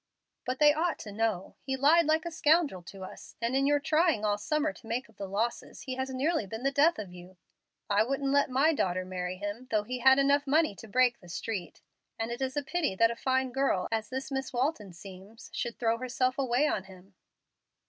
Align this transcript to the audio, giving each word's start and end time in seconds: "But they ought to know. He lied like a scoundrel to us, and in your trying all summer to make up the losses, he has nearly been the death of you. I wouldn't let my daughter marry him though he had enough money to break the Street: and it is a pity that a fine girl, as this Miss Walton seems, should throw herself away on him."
"But 0.47 0.57
they 0.57 0.73
ought 0.73 0.97
to 1.01 1.11
know. 1.11 1.53
He 1.61 1.75
lied 1.77 2.07
like 2.07 2.25
a 2.25 2.31
scoundrel 2.31 2.81
to 2.81 3.03
us, 3.03 3.35
and 3.39 3.55
in 3.55 3.67
your 3.67 3.79
trying 3.79 4.25
all 4.25 4.39
summer 4.39 4.73
to 4.73 4.87
make 4.87 5.07
up 5.07 5.17
the 5.17 5.27
losses, 5.27 5.81
he 5.83 5.93
has 5.93 6.09
nearly 6.11 6.47
been 6.47 6.63
the 6.63 6.71
death 6.71 6.97
of 6.97 7.13
you. 7.13 7.37
I 7.87 8.01
wouldn't 8.03 8.31
let 8.31 8.49
my 8.49 8.73
daughter 8.73 9.05
marry 9.05 9.35
him 9.37 9.67
though 9.69 9.83
he 9.83 9.99
had 9.99 10.17
enough 10.17 10.47
money 10.47 10.73
to 10.77 10.87
break 10.87 11.19
the 11.19 11.29
Street: 11.29 11.83
and 12.17 12.31
it 12.31 12.41
is 12.41 12.57
a 12.57 12.63
pity 12.63 12.95
that 12.95 13.11
a 13.11 13.15
fine 13.15 13.51
girl, 13.51 13.87
as 13.91 14.09
this 14.09 14.31
Miss 14.31 14.51
Walton 14.51 14.91
seems, 14.91 15.51
should 15.53 15.77
throw 15.77 15.99
herself 15.99 16.39
away 16.39 16.65
on 16.67 16.85
him." 16.85 17.13